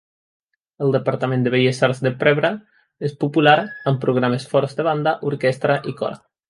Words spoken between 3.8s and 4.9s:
amb programes forts